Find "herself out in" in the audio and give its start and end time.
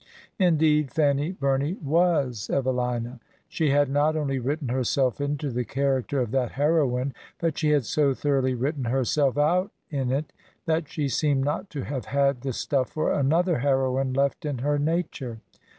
8.85-10.11